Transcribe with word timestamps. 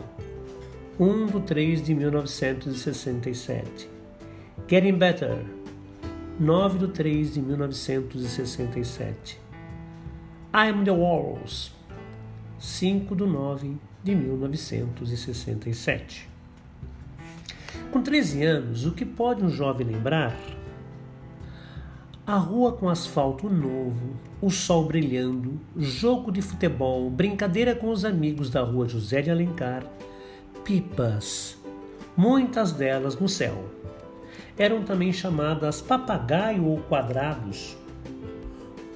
1 0.98 1.26
de 1.26 1.40
3 1.40 1.82
de 1.82 1.94
1967. 1.94 3.88
Getting 4.66 4.98
Better, 4.98 5.44
9 6.42 6.78
de 6.80 6.88
3 6.88 7.34
de 7.34 7.40
1967. 7.40 9.38
I'm 10.52 10.82
the 10.82 10.90
Walls, 10.90 11.70
5 12.58 13.14
de 13.14 13.24
9 13.24 13.76
de 14.02 14.16
1967. 14.16 16.28
Com 17.92 18.02
13 18.02 18.42
anos, 18.42 18.84
o 18.84 18.90
que 18.90 19.04
pode 19.04 19.44
um 19.44 19.48
jovem 19.48 19.86
lembrar? 19.86 20.36
A 22.26 22.38
rua 22.38 22.72
com 22.72 22.88
asfalto 22.88 23.48
novo, 23.48 24.16
o 24.40 24.50
sol 24.50 24.86
brilhando, 24.86 25.60
jogo 25.76 26.32
de 26.32 26.42
futebol, 26.42 27.08
brincadeira 27.08 27.72
com 27.72 27.88
os 27.88 28.04
amigos 28.04 28.50
da 28.50 28.62
rua 28.62 28.88
José 28.88 29.22
de 29.22 29.30
Alencar, 29.30 29.84
pipas, 30.64 31.56
muitas 32.16 32.72
delas 32.72 33.16
no 33.16 33.28
céu. 33.28 33.64
Eram 34.58 34.82
também 34.82 35.12
chamadas 35.12 35.80
papagaio 35.80 36.66
ou 36.66 36.78
quadrados. 36.80 37.76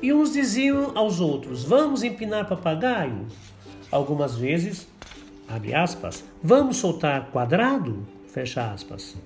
E 0.03 0.13
uns 0.13 0.33
diziam 0.33 0.93
aos 0.95 1.21
outros: 1.21 1.65
Vamos 1.65 2.03
empinar 2.03 2.47
papagaio? 2.47 3.27
Algumas 3.91 4.37
vezes, 4.37 4.87
abre 5.49 5.75
aspas, 5.75 6.25
vamos 6.43 6.77
soltar 6.77 7.31
quadrado? 7.31 8.07
Fecha 8.29 8.71
aspas. 8.71 9.17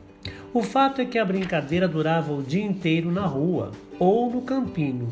O 0.52 0.62
fato 0.62 1.00
é 1.00 1.04
que 1.04 1.19
a 1.19 1.24
brincadeira 1.24 1.88
durava 1.88 2.32
o 2.32 2.42
dia 2.42 2.64
inteiro 2.64 3.10
na 3.10 3.24
rua 3.24 3.70
ou 3.98 4.30
no 4.30 4.42
campinho, 4.42 5.08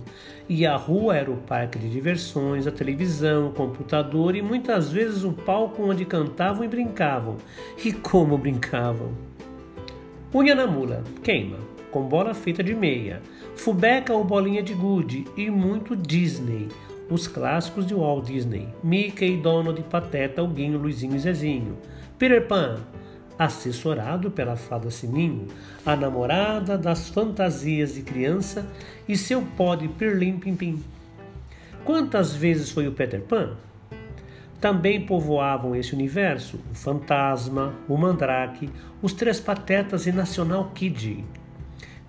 e 0.48 0.66
a 0.66 0.76
rua 0.76 1.16
era 1.16 1.30
o 1.30 1.36
parque 1.36 1.78
de 1.78 1.88
diversões, 1.88 2.66
a 2.66 2.72
televisão, 2.72 3.48
o 3.48 3.52
computador 3.52 4.34
e 4.34 4.42
muitas 4.42 4.90
vezes 4.90 5.24
o 5.24 5.32
palco 5.32 5.82
onde 5.82 6.04
cantavam 6.04 6.64
e 6.64 6.68
brincavam. 6.68 7.36
E 7.84 7.92
como 7.92 8.36
brincavam! 8.36 9.27
Unha 10.34 10.54
na 10.54 10.66
mula, 10.66 11.02
queima, 11.22 11.56
com 11.90 12.02
bola 12.02 12.34
feita 12.34 12.62
de 12.62 12.74
meia, 12.74 13.22
fubeca 13.56 14.12
ou 14.12 14.22
bolinha 14.22 14.62
de 14.62 14.74
gude 14.74 15.26
e 15.34 15.48
muito 15.48 15.96
Disney, 15.96 16.68
os 17.08 17.26
clássicos 17.26 17.86
de 17.86 17.94
Walt 17.94 18.26
Disney, 18.26 18.68
Mickey, 18.84 19.38
Donald, 19.38 19.82
Pateta, 19.84 20.42
Alguinho, 20.42 20.78
Luizinho 20.78 21.16
e 21.16 21.18
Zezinho, 21.18 21.78
Peter 22.18 22.46
Pan, 22.46 22.76
assessorado 23.38 24.30
pela 24.30 24.54
fada 24.54 24.90
Sininho, 24.90 25.46
a 25.86 25.96
namorada 25.96 26.76
das 26.76 27.08
fantasias 27.08 27.94
de 27.94 28.02
criança 28.02 28.66
e 29.08 29.16
seu 29.16 29.40
pó 29.56 29.74
de 29.74 29.88
pirlim 29.88 30.38
pim 30.38 30.54
pim. 30.54 30.84
Quantas 31.86 32.34
vezes 32.34 32.70
foi 32.70 32.86
o 32.86 32.92
Peter 32.92 33.22
Pan? 33.22 33.56
Também 34.60 35.06
povoavam 35.06 35.76
esse 35.76 35.94
universo 35.94 36.58
o 36.70 36.74
Fantasma, 36.74 37.74
o 37.88 37.96
Mandrake, 37.96 38.68
os 39.00 39.12
Três 39.12 39.38
Patetas 39.38 40.06
e 40.06 40.12
National 40.12 40.72
Kid. 40.74 41.24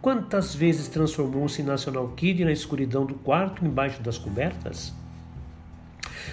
Quantas 0.02 0.56
vezes 0.56 0.88
transformou-se 0.88 1.62
National 1.62 2.08
Kid 2.16 2.44
na 2.46 2.52
escuridão 2.52 3.06
do 3.06 3.16
quarto 3.16 3.66
embaixo 3.66 4.02
das 4.02 4.18
cobertas? 4.18 4.94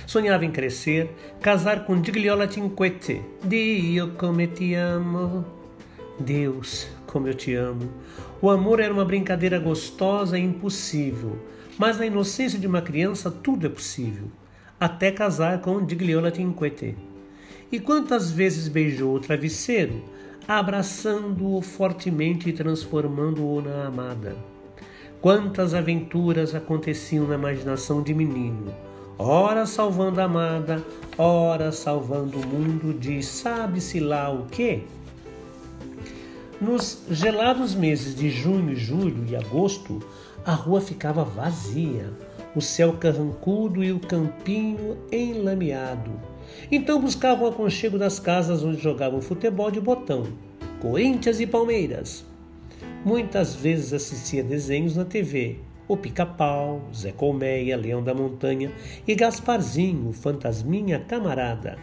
Sonhava 0.06 0.44
em 0.44 0.52
crescer, 0.52 1.10
casar 1.40 1.84
com 1.84 2.02
Gigliola 2.02 2.50
Cinquete. 2.50 3.20
Dio 3.42 4.12
come 4.12 4.46
te 4.46 4.74
amo. 4.74 5.44
Deus, 6.18 6.88
como 7.06 7.28
eu 7.28 7.34
te 7.34 7.54
amo. 7.54 7.90
O 8.40 8.48
amor 8.48 8.80
era 8.80 8.92
uma 8.92 9.04
brincadeira 9.04 9.58
gostosa 9.58 10.38
e 10.38 10.42
impossível, 10.42 11.38
mas 11.76 11.98
na 11.98 12.06
inocência 12.06 12.58
de 12.58 12.66
uma 12.66 12.80
criança 12.80 13.30
tudo 13.30 13.66
é 13.66 13.68
possível, 13.68 14.28
até 14.78 15.10
casar 15.10 15.60
com 15.60 15.86
Gigliola 15.88 16.34
Cinquete. 16.34 16.96
E 17.70 17.80
quantas 17.80 18.30
vezes 18.30 18.68
beijou 18.68 19.14
o 19.14 19.20
travesseiro, 19.20 20.02
abraçando-o 20.46 21.60
fortemente 21.60 22.48
e 22.48 22.52
transformando-o 22.52 23.60
na 23.60 23.86
amada? 23.86 24.36
Quantas 25.20 25.74
aventuras 25.74 26.54
aconteciam 26.54 27.26
na 27.26 27.34
imaginação 27.34 28.02
de 28.02 28.14
menino, 28.14 28.72
ora 29.18 29.66
salvando 29.66 30.20
a 30.20 30.24
amada, 30.24 30.84
ora 31.18 31.72
salvando 31.72 32.38
o 32.38 32.46
mundo 32.46 32.96
de 32.96 33.22
sabe-se 33.22 33.98
lá 33.98 34.30
o 34.30 34.46
quê? 34.46 34.82
Nos 36.60 37.02
gelados 37.10 37.74
meses 37.74 38.14
de 38.14 38.30
junho, 38.30 38.76
julho 38.76 39.26
e 39.26 39.34
agosto, 39.34 40.00
a 40.44 40.52
rua 40.52 40.80
ficava 40.80 41.24
vazia, 41.24 42.10
o 42.56 42.60
céu 42.62 42.94
carrancudo 42.94 43.84
e 43.84 43.92
o 43.92 44.00
campinho 44.00 44.96
enlameado. 45.12 46.10
Então 46.72 46.98
buscavam 46.98 47.44
o 47.44 47.50
aconchego 47.50 47.98
das 47.98 48.18
casas 48.18 48.64
onde 48.64 48.80
jogavam 48.80 49.20
futebol 49.20 49.70
de 49.70 49.78
botão, 49.78 50.26
Corinthians 50.80 51.38
e 51.38 51.46
Palmeiras. 51.46 52.24
Muitas 53.04 53.54
vezes 53.54 53.92
assistia 53.92 54.42
desenhos 54.42 54.96
na 54.96 55.04
TV, 55.04 55.58
o 55.86 55.98
Pica-Pau, 55.98 56.80
Zé 56.94 57.12
Colmeia, 57.12 57.76
Leão 57.76 58.02
da 58.02 58.14
Montanha 58.14 58.72
e 59.06 59.14
Gasparzinho, 59.14 60.12
Fantasminha 60.14 60.98
Camarada. 60.98 61.76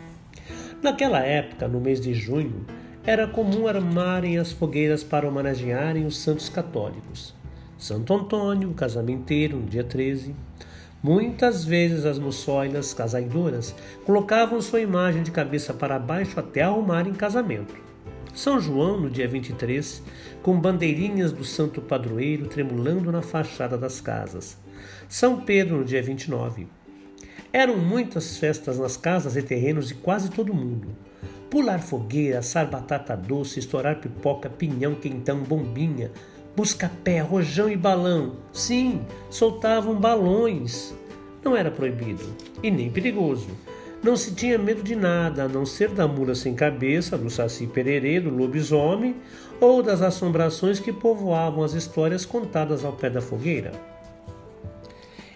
Naquela 0.81 1.19
época, 1.19 1.67
no 1.67 1.79
mês 1.79 2.01
de 2.01 2.15
junho, 2.15 2.65
era 3.05 3.27
comum 3.27 3.67
armarem 3.67 4.39
as 4.39 4.51
fogueiras 4.51 5.03
para 5.03 5.27
homenagearem 5.27 6.05
os 6.05 6.17
santos 6.17 6.49
católicos. 6.49 7.42
Santo 7.83 8.13
Antônio, 8.13 8.73
casamenteiro, 8.73 9.57
no 9.57 9.65
dia 9.65 9.83
13. 9.83 10.33
Muitas 11.03 11.65
vezes 11.65 12.05
as 12.05 12.17
moçoilas 12.17 12.93
casaidoras 12.93 13.75
colocavam 14.05 14.61
sua 14.61 14.79
imagem 14.79 15.21
de 15.21 15.31
cabeça 15.31 15.73
para 15.73 15.99
baixo 15.99 16.39
até 16.39 16.61
arrumarem 16.61 17.13
casamento. 17.13 17.75
São 18.33 18.57
João, 18.57 19.01
no 19.01 19.09
dia 19.09 19.27
23, 19.27 20.01
com 20.41 20.57
bandeirinhas 20.61 21.33
do 21.33 21.43
santo 21.43 21.81
padroeiro 21.81 22.47
tremulando 22.47 23.11
na 23.11 23.21
fachada 23.21 23.77
das 23.77 23.99
casas. 23.99 24.57
São 25.09 25.41
Pedro, 25.41 25.79
no 25.79 25.83
dia 25.83 26.01
29. 26.01 26.67
Eram 27.51 27.75
muitas 27.75 28.37
festas 28.37 28.79
nas 28.79 28.95
casas 28.95 29.35
e 29.35 29.41
terrenos 29.41 29.89
de 29.89 29.95
quase 29.95 30.31
todo 30.31 30.53
mundo. 30.53 30.87
Pular 31.49 31.81
fogueira, 31.81 32.39
assar 32.39 32.65
batata 32.65 33.13
doce, 33.13 33.59
estourar 33.59 33.99
pipoca, 33.99 34.49
pinhão, 34.49 34.95
quentão, 34.95 35.43
bombinha, 35.43 36.11
busca-pé, 36.55 37.19
rojão 37.19 37.69
e 37.69 37.75
balão. 37.75 38.37
Sim, 38.51 39.01
soltavam 39.29 39.95
balões. 39.95 40.93
Não 41.43 41.55
era 41.57 41.71
proibido 41.71 42.23
e 42.61 42.71
nem 42.71 42.89
perigoso. 42.89 43.47
Não 44.03 44.17
se 44.17 44.33
tinha 44.33 44.57
medo 44.57 44.83
de 44.83 44.95
nada, 44.95 45.43
a 45.43 45.47
não 45.47 45.65
ser 45.65 45.89
da 45.89 46.05
mula 46.07 46.35
sem 46.35 46.53
cabeça, 46.53 47.17
do 47.17 47.29
saci 47.29 47.65
pererê, 47.67 48.19
do 48.19 48.29
lobisomem 48.29 49.15
ou 49.61 49.81
das 49.81 50.01
assombrações 50.01 50.79
que 50.79 50.91
povoavam 50.91 51.63
as 51.63 51.73
histórias 51.73 52.25
contadas 52.25 52.83
ao 52.83 52.91
pé 52.91 53.09
da 53.09 53.21
fogueira. 53.21 53.71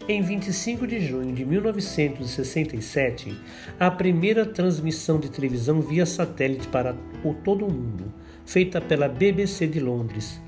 Em 0.10 0.22
25 0.22 0.88
de 0.88 1.00
junho 1.00 1.34
de 1.34 1.46
1967, 1.46 3.38
a 3.80 3.92
primeira 3.92 4.46
transmissão 4.46 5.20
de 5.20 5.30
televisão 5.30 5.82
via 5.82 6.06
satélite 6.06 6.68
para 6.68 6.96
o 7.24 7.34
todo 7.34 7.66
o 7.66 7.72
mundo, 7.72 8.14
feita 8.46 8.80
pela 8.80 9.10
BBC 9.10 9.68
de 9.68 9.80
Londres, 9.80 10.42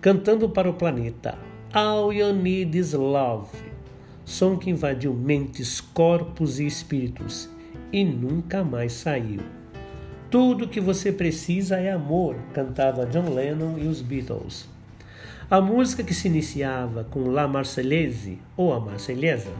cantando 0.00 0.48
para 0.48 0.68
o 0.68 0.74
planeta 0.74 1.38
All 1.72 2.12
You 2.12 2.32
Need 2.32 2.78
Is 2.78 2.92
Love 2.92 3.76
som 4.26 4.58
que 4.58 4.68
invadiu 4.68 5.14
mentes, 5.14 5.80
corpos 5.80 6.58
e 6.58 6.66
espíritos 6.66 7.48
e 7.92 8.04
nunca 8.04 8.64
mais 8.64 8.92
saiu. 8.92 9.40
Tudo 10.28 10.66
que 10.66 10.80
você 10.80 11.12
precisa 11.12 11.76
é 11.76 11.92
amor, 11.92 12.34
cantava 12.52 13.06
John 13.06 13.32
Lennon 13.32 13.78
e 13.78 13.86
os 13.86 14.02
Beatles. 14.02 14.68
A 15.48 15.60
música 15.60 16.02
que 16.02 16.12
se 16.12 16.26
iniciava 16.26 17.04
com 17.04 17.30
La 17.30 17.46
Marseillaise 17.46 18.40
ou 18.56 18.74
a 18.74 18.80
Marselhesa 18.80 19.52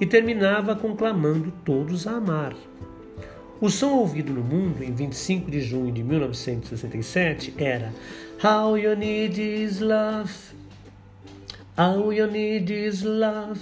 e 0.00 0.06
terminava 0.06 0.76
conclamando 0.76 1.52
todos 1.64 2.06
a 2.06 2.12
amar. 2.12 2.54
O 3.60 3.68
som 3.68 3.94
ouvido 3.94 4.32
no 4.32 4.42
mundo 4.42 4.84
em 4.84 4.92
25 4.92 5.50
de 5.50 5.60
junho 5.60 5.90
de 5.90 6.04
1967 6.04 7.54
era 7.58 7.92
How 8.42 8.76
You 8.76 8.94
Need 8.96 9.38
Is 9.38 9.80
Love, 9.80 10.32
All 11.76 12.12
You 12.12 12.26
Need 12.26 12.70
Is 12.70 13.02
Love. 13.02 13.60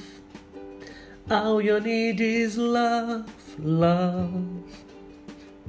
All 1.31 1.63
you 1.63 1.81
need 1.81 2.21
is 2.21 2.59
love, 2.59 3.25
love. 3.59 4.29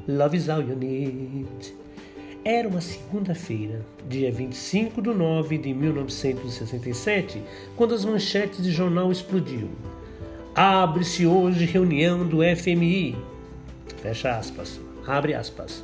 Love 0.07 0.35
is 0.35 0.49
all 0.49 0.61
you 0.61 0.75
need. 0.75 1.73
Era 2.43 2.67
uma 2.67 2.81
segunda-feira, 2.81 3.85
dia 4.09 4.31
25 4.31 5.01
de 5.01 5.13
nove 5.13 5.57
de 5.59 5.73
1967, 5.73 7.41
quando 7.77 7.93
as 7.93 8.03
manchetes 8.03 8.63
de 8.63 8.71
jornal 8.71 9.11
explodiam. 9.11 9.69
Abre-se 10.55 11.25
hoje 11.25 11.65
reunião 11.65 12.27
do 12.27 12.39
FMI. 12.43 13.15
Fecha 14.01 14.35
aspas. 14.35 14.81
Abre 15.07 15.35
aspas. 15.35 15.83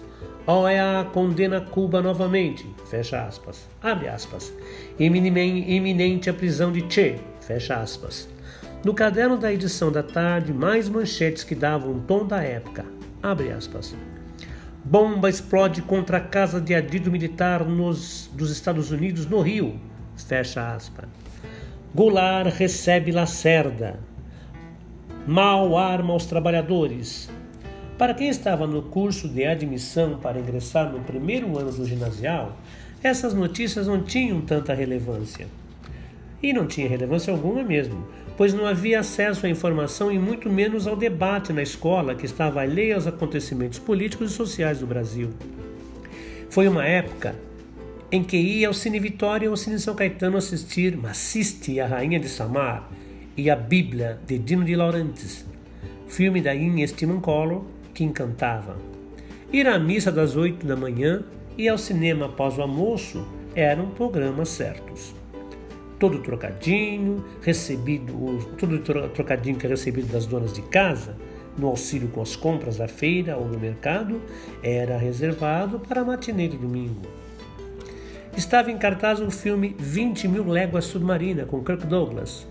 OEA 0.51 1.05
condena 1.13 1.61
Cuba 1.61 2.01
novamente. 2.01 2.65
Fecha 2.89 3.23
aspas. 3.23 3.69
Abre 3.83 4.07
aspas. 4.07 4.51
Iminente 4.99 6.27
a 6.27 6.33
prisão 6.33 6.71
de 6.71 6.81
Che. 6.89 7.19
Fecha 7.39 7.75
aspas. 7.75 8.27
No 8.83 8.95
caderno 8.95 9.37
da 9.37 9.53
edição 9.53 9.91
da 9.91 10.01
tarde, 10.01 10.51
mais 10.51 10.89
manchetes 10.89 11.43
que 11.43 11.53
davam 11.53 11.91
o 11.91 11.99
tom 11.99 12.25
da 12.25 12.41
época. 12.41 12.83
Abre 13.21 13.51
aspas. 13.51 13.95
Bomba 14.83 15.29
explode 15.29 15.83
contra 15.83 16.17
a 16.17 16.21
casa 16.21 16.59
de 16.59 16.73
adido 16.73 17.11
militar 17.11 17.63
nos, 17.63 18.27
dos 18.33 18.49
Estados 18.49 18.89
Unidos 18.89 19.27
no 19.27 19.41
Rio. 19.41 19.79
Fecha 20.15 20.73
aspas. 20.73 21.07
Goulart 21.93 22.57
recebe 22.57 23.11
Lacerda. 23.11 23.99
Mal 25.27 25.77
arma 25.77 26.13
aos 26.13 26.25
trabalhadores. 26.25 27.29
Para 27.99 28.13
quem 28.13 28.29
estava 28.29 28.65
no 28.65 28.81
curso 28.81 29.27
de 29.27 29.43
admissão 29.43 30.17
para 30.19 30.39
ingressar 30.39 30.89
no 30.89 31.01
primeiro 31.01 31.57
ano 31.57 31.69
do 31.69 31.85
ginasial, 31.85 32.57
essas 33.03 33.33
notícias 33.33 33.87
não 33.87 34.01
tinham 34.01 34.39
tanta 34.39 34.73
relevância. 34.73 35.47
E 36.41 36.53
não 36.53 36.65
tinha 36.65 36.87
relevância 36.87 37.33
alguma 37.33 37.61
mesmo, 37.61 38.07
pois 38.37 38.53
não 38.53 38.65
havia 38.65 39.01
acesso 39.01 39.45
à 39.45 39.49
informação 39.49 40.09
e 40.09 40.17
muito 40.17 40.49
menos 40.49 40.87
ao 40.87 40.95
debate 40.95 41.51
na 41.51 41.61
escola 41.61 42.15
que 42.15 42.25
estava 42.25 42.61
alheia 42.61 42.95
aos 42.95 43.05
acontecimentos 43.05 43.79
políticos 43.79 44.31
e 44.31 44.33
sociais 44.33 44.79
do 44.79 44.87
Brasil. 44.87 45.31
Foi 46.49 46.69
uma 46.69 46.85
época 46.85 47.35
em 48.09 48.23
que 48.23 48.37
ia 48.37 48.69
ao 48.69 48.73
Cine 48.73 48.97
Vitória 48.97 49.49
ou 49.49 49.51
ao 49.51 49.57
Cine 49.57 49.77
São 49.77 49.93
Caetano 49.93 50.37
assistir 50.37 50.95
Maciste, 50.95 51.81
a 51.81 51.87
Rainha 51.87 52.17
de 52.17 52.29
Samar 52.29 52.89
e 53.35 53.49
a 53.49 53.57
Bíblia 53.57 54.21
de 54.25 54.37
Dino 54.37 54.63
de 54.63 54.73
Laurentiis, 54.73 55.45
filme 56.07 56.39
da 56.39 56.55
Inês 56.55 56.91
Esteban 56.91 57.19
Collor 57.19 57.65
que 57.99 58.03
encantava. 58.05 58.77
Ir 59.51 59.67
à 59.67 59.77
missa 59.77 60.09
das 60.09 60.37
oito 60.37 60.65
da 60.65 60.77
manhã 60.77 61.21
e 61.57 61.67
ao 61.67 61.77
cinema 61.77 62.27
após 62.27 62.57
o 62.57 62.61
almoço 62.61 63.27
eram 63.53 63.89
programas 63.89 64.47
certos 64.47 65.13
todo 65.99 66.19
trocadinho, 66.19 67.25
recebido, 67.41 68.13
todo 68.57 68.79
trocadinho 69.09 69.57
que 69.57 69.65
é 69.65 69.69
recebido 69.69 70.09
das 70.09 70.25
donas 70.25 70.53
de 70.53 70.61
casa, 70.61 71.13
no 71.57 71.67
auxílio 71.67 72.07
com 72.07 72.21
as 72.21 72.37
compras 72.37 72.77
da 72.77 72.87
feira 72.87 73.35
ou 73.35 73.49
do 73.49 73.59
mercado, 73.59 74.21
era 74.63 74.97
reservado 74.97 75.77
para 75.77 75.99
a 75.99 76.05
matinê 76.05 76.47
de 76.47 76.55
domingo. 76.55 77.01
Estava 78.37 78.71
em 78.71 78.77
cartaz 78.77 79.19
o 79.19 79.29
filme 79.29 79.75
20 79.77 80.29
Mil 80.29 80.47
Léguas 80.47 80.85
Submarina, 80.85 81.43
com 81.43 81.61
Kirk 81.61 81.85
Douglas, 81.85 82.47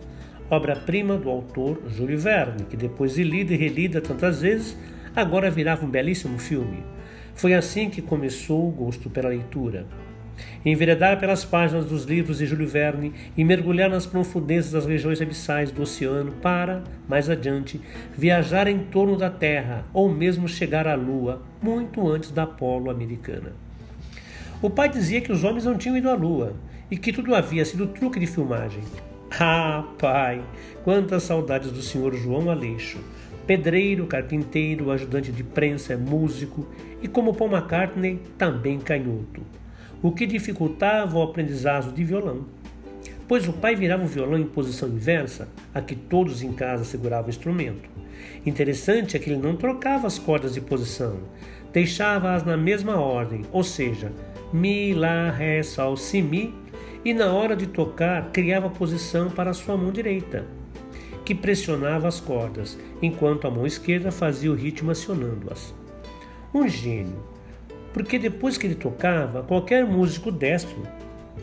obra-prima 0.50 1.16
do 1.16 1.30
autor 1.30 1.80
Júlio 1.88 2.18
Verne, 2.18 2.64
que 2.64 2.76
depois 2.76 3.14
de 3.14 3.22
lida 3.22 3.54
e 3.54 3.56
relida 3.56 4.02
tantas 4.02 4.42
vezes, 4.42 4.76
agora 5.20 5.50
virava 5.50 5.85
um 5.85 5.91
belíssimo 5.91 6.38
filme. 6.38 6.82
Foi 7.35 7.55
assim 7.55 7.88
que 7.91 8.03
começou 8.03 8.69
o 8.69 8.73
gosto 8.73 9.09
pela 9.09 9.29
leitura 9.29 9.87
enveredar 10.65 11.19
pelas 11.19 11.44
páginas 11.44 11.87
dos 11.87 12.05
livros 12.05 12.38
de 12.38 12.47
Júlio 12.47 12.69
Verne 12.69 13.12
e 13.37 13.44
mergulhar 13.44 13.91
nas 13.91 14.06
profundezas 14.06 14.73
das 14.73 14.87
regiões 14.87 15.20
abissais 15.20 15.70
do 15.70 15.82
oceano 15.82 16.32
para, 16.32 16.82
mais 17.09 17.29
adiante, 17.29 17.81
viajar 18.17 18.67
em 18.67 18.79
torno 18.79 19.17
da 19.17 19.31
Terra 19.31 19.85
ou 19.93 20.09
mesmo 20.09 20.49
chegar 20.49 20.87
à 20.87 20.94
Lua 20.94 21.43
muito 21.62 22.06
antes 22.09 22.31
da 22.31 22.44
Apolo 22.44 22.91
americana. 22.91 23.53
O 24.61 24.69
pai 24.69 24.88
dizia 24.88 25.20
que 25.20 25.32
os 25.32 25.44
homens 25.44 25.65
não 25.65 25.79
tinham 25.79 25.97
ido 25.97 26.11
à 26.11 26.15
Lua 26.15 26.55
e 26.91 26.97
que 26.97 27.12
tudo 27.12 27.35
havia 27.35 27.65
sido 27.65 27.87
truque 27.87 28.20
de 28.20 28.26
filmagem. 28.26 28.82
Ah, 29.41 29.85
pai, 29.99 30.43
quantas 30.82 31.23
saudades 31.25 31.70
do 31.70 31.82
senhor 31.82 32.15
João 32.15 32.49
Aleixo, 32.49 32.99
pedreiro, 33.48 34.06
carpinteiro, 34.06 34.92
ajudante 34.92 35.32
de 35.32 35.42
prensa, 35.42 35.96
músico 35.96 36.68
e, 37.02 37.08
como 37.08 37.34
Paul 37.34 37.50
McCartney, 37.50 38.20
também 38.38 38.78
canhoto 38.78 39.42
o 40.02 40.12
que 40.12 40.26
dificultava 40.26 41.18
o 41.18 41.22
aprendizado 41.22 41.92
de 41.92 42.04
violão, 42.04 42.46
pois 43.26 43.48
o 43.48 43.52
pai 43.52 43.74
virava 43.74 44.04
o 44.04 44.08
violão 44.08 44.38
em 44.38 44.46
posição 44.46 44.88
inversa, 44.88 45.48
a 45.74 45.80
que 45.80 45.96
todos 45.96 46.42
em 46.42 46.52
casa 46.52 46.84
seguravam 46.84 47.26
o 47.26 47.30
instrumento. 47.30 47.90
Interessante 48.46 49.16
é 49.16 49.20
que 49.20 49.30
ele 49.30 49.40
não 49.40 49.56
trocava 49.56 50.06
as 50.06 50.18
cordas 50.18 50.54
de 50.54 50.60
posição, 50.60 51.18
deixava-as 51.72 52.44
na 52.44 52.56
mesma 52.56 52.96
ordem, 52.96 53.42
ou 53.52 53.64
seja, 53.64 54.12
Mi, 54.52 54.94
Lá, 54.94 55.30
Ré, 55.30 55.62
Sol, 55.62 55.96
Si, 55.96 56.22
Mi, 56.22 56.54
e 57.04 57.12
na 57.12 57.32
hora 57.32 57.56
de 57.56 57.66
tocar 57.66 58.30
criava 58.30 58.70
posição 58.70 59.28
para 59.28 59.50
a 59.50 59.54
sua 59.54 59.76
mão 59.76 59.90
direita, 59.90 60.46
que 61.28 61.34
pressionava 61.34 62.08
as 62.08 62.20
cordas, 62.20 62.78
enquanto 63.02 63.46
a 63.46 63.50
mão 63.50 63.66
esquerda 63.66 64.10
fazia 64.10 64.50
o 64.50 64.54
ritmo 64.54 64.90
acionando-as. 64.90 65.75
Um 66.54 66.66
gênio, 66.66 67.22
porque 67.92 68.19
depois 68.19 68.56
que 68.56 68.66
ele 68.66 68.75
tocava, 68.75 69.42
qualquer 69.42 69.84
músico 69.84 70.32
destro 70.32 70.82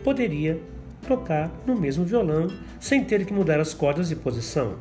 poderia 0.03 0.59
tocar 1.07 1.51
no 1.67 1.75
mesmo 1.79 2.03
violão 2.03 2.47
sem 2.79 3.03
ter 3.03 3.27
que 3.27 3.31
mudar 3.31 3.59
as 3.59 3.75
cordas 3.75 4.09
de 4.09 4.15
posição. 4.15 4.77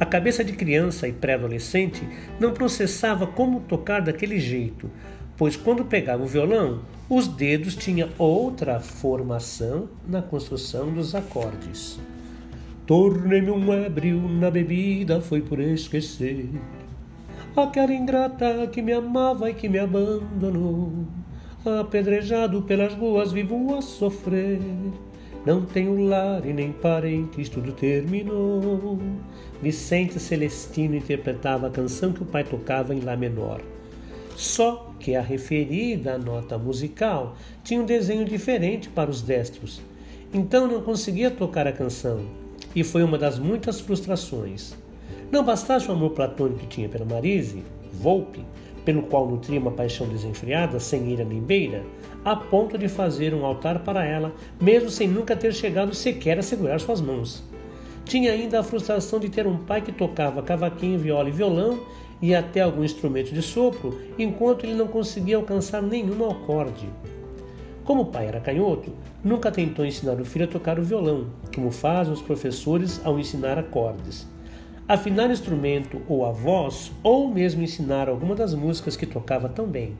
A 0.00 0.04
cabeça 0.04 0.42
de 0.42 0.54
criança 0.54 1.06
e 1.06 1.12
pré-adolescente 1.12 2.02
não 2.40 2.52
processava 2.52 3.28
como 3.28 3.60
tocar 3.60 4.00
daquele 4.02 4.40
jeito, 4.40 4.90
pois 5.36 5.54
quando 5.54 5.84
pegava 5.84 6.24
o 6.24 6.26
violão, 6.26 6.80
os 7.08 7.28
dedos 7.28 7.76
tinham 7.76 8.08
outra 8.18 8.80
formação 8.80 9.88
na 10.04 10.20
construção 10.20 10.92
dos 10.92 11.14
acordes. 11.14 12.00
Tornei-me 12.88 13.52
um 13.52 13.72
ébrio 13.72 14.18
na 14.28 14.50
bebida, 14.50 15.20
foi 15.20 15.42
por 15.42 15.60
esquecer 15.60 16.48
aquela 17.54 17.92
ingrata 17.92 18.66
que 18.68 18.80
me 18.80 18.92
amava 18.92 19.50
e 19.50 19.54
que 19.54 19.68
me 19.68 19.78
abandonou. 19.78 20.92
Apedrejado 21.80 22.62
pelas 22.62 22.94
ruas, 22.94 23.30
vivo 23.30 23.74
a 23.74 23.82
sofrer. 23.82 24.60
Não 25.44 25.64
tenho 25.64 26.08
lar 26.08 26.46
e 26.46 26.52
nem 26.52 26.72
parentes, 26.72 27.48
tudo 27.48 27.72
terminou. 27.72 28.98
Vicente 29.62 30.18
Celestino 30.18 30.96
interpretava 30.96 31.66
a 31.66 31.70
canção 31.70 32.12
que 32.12 32.22
o 32.22 32.26
pai 32.26 32.44
tocava 32.44 32.94
em 32.94 33.00
Lá 33.00 33.16
menor. 33.16 33.60
Só 34.34 34.94
que 34.98 35.14
a 35.14 35.20
referida 35.20 36.16
nota 36.16 36.56
musical 36.56 37.36
tinha 37.62 37.82
um 37.82 37.86
desenho 37.86 38.24
diferente 38.24 38.88
para 38.88 39.10
os 39.10 39.20
destros. 39.20 39.82
Então 40.32 40.66
não 40.66 40.80
conseguia 40.80 41.30
tocar 41.30 41.66
a 41.66 41.72
canção, 41.72 42.20
e 42.78 42.84
foi 42.84 43.02
uma 43.02 43.18
das 43.18 43.40
muitas 43.40 43.80
frustrações. 43.80 44.72
Não 45.32 45.44
bastasse 45.44 45.88
o 45.88 45.92
amor 45.92 46.10
platônico 46.10 46.60
que 46.60 46.66
tinha 46.68 46.88
pela 46.88 47.04
Marise, 47.04 47.64
Volpe, 47.92 48.44
pelo 48.84 49.02
qual 49.02 49.26
nutria 49.28 49.58
uma 49.58 49.72
paixão 49.72 50.06
desenfreada, 50.06 50.78
sem 50.78 51.10
ira 51.10 51.24
nem 51.24 51.40
beira, 51.40 51.84
a 52.24 52.36
ponto 52.36 52.78
de 52.78 52.86
fazer 52.86 53.34
um 53.34 53.44
altar 53.44 53.80
para 53.80 54.04
ela, 54.04 54.32
mesmo 54.60 54.90
sem 54.90 55.08
nunca 55.08 55.34
ter 55.34 55.52
chegado 55.52 55.92
sequer 55.92 56.38
a 56.38 56.42
segurar 56.42 56.78
suas 56.78 57.00
mãos. 57.00 57.42
Tinha 58.04 58.30
ainda 58.30 58.60
a 58.60 58.62
frustração 58.62 59.18
de 59.18 59.28
ter 59.28 59.44
um 59.44 59.58
pai 59.58 59.82
que 59.82 59.90
tocava 59.90 60.40
cavaquinho, 60.40 61.00
viola 61.00 61.28
e 61.28 61.32
violão 61.32 61.80
e 62.22 62.32
até 62.32 62.60
algum 62.60 62.84
instrumento 62.84 63.34
de 63.34 63.42
sopro, 63.42 63.98
enquanto 64.16 64.64
ele 64.64 64.74
não 64.74 64.86
conseguia 64.86 65.36
alcançar 65.36 65.82
nenhum 65.82 66.30
acorde. 66.30 66.88
Como 67.84 68.02
o 68.02 68.06
pai 68.06 68.26
era 68.26 68.40
canhoto, 68.40 68.92
nunca 69.22 69.50
tentou 69.50 69.84
ensinar 69.84 70.20
o 70.20 70.24
filho 70.24 70.44
a 70.44 70.48
tocar 70.48 70.78
o 70.78 70.84
violão, 70.84 71.28
como 71.54 71.70
fazem 71.70 72.12
os 72.12 72.22
professores 72.22 73.00
ao 73.04 73.18
ensinar 73.18 73.58
acordes 73.58 74.26
afinar 74.88 75.30
instrumento 75.30 76.00
ou 76.08 76.24
a 76.24 76.32
voz, 76.32 76.90
ou 77.02 77.28
mesmo 77.28 77.62
ensinar 77.62 78.08
alguma 78.08 78.34
das 78.34 78.54
músicas 78.54 78.96
que 78.96 79.04
tocava 79.04 79.46
tão 79.46 79.66
bem. 79.66 79.94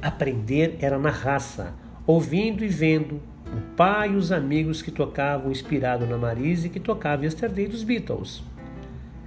Aprender 0.00 0.76
era 0.80 0.96
na 0.96 1.10
raça, 1.10 1.74
ouvindo 2.06 2.64
e 2.64 2.68
vendo 2.68 3.20
o 3.52 3.74
pai 3.76 4.12
e 4.12 4.16
os 4.16 4.30
amigos 4.30 4.80
que 4.80 4.92
tocavam 4.92 5.50
inspirado 5.50 6.06
na 6.06 6.16
Marise 6.16 6.68
que 6.68 6.78
tocava 6.78 7.24
Yesterday 7.24 7.66
dos 7.66 7.82
Beatles. 7.82 8.44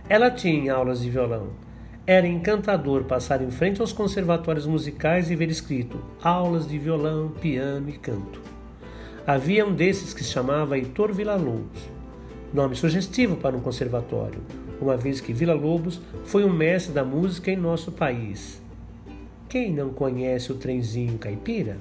Ela 0.07 0.31
tinha 0.31 0.73
aulas 0.73 1.01
de 1.01 1.09
violão. 1.09 1.49
Era 2.05 2.25
encantador 2.25 3.03
passar 3.03 3.41
em 3.41 3.51
frente 3.51 3.81
aos 3.81 3.91
conservatórios 3.91 4.65
musicais 4.65 5.29
e 5.29 5.35
ver 5.35 5.49
escrito 5.49 6.01
aulas 6.23 6.65
de 6.65 6.79
violão, 6.79 7.33
piano 7.41 7.89
e 7.89 7.97
canto. 7.97 8.56
Havia 9.27 9.67
um 9.67 9.75
desses 9.75 10.13
que 10.13 10.23
se 10.23 10.31
chamava 10.31 10.77
Heitor 10.77 11.13
Villa-Lobos 11.13 11.97
nome 12.53 12.75
sugestivo 12.75 13.35
para 13.35 13.55
um 13.55 13.59
conservatório, 13.59 14.39
uma 14.81 14.95
vez 14.95 15.19
que 15.19 15.33
Vila 15.33 15.53
Lobos 15.53 15.99
foi 16.23 16.45
um 16.45 16.53
mestre 16.53 16.93
da 16.93 17.03
música 17.03 17.51
em 17.51 17.57
nosso 17.57 17.91
país. 17.91 18.61
Quem 19.49 19.73
não 19.73 19.89
conhece 19.89 20.51
o 20.51 20.55
trenzinho 20.55 21.17
caipira? 21.17 21.77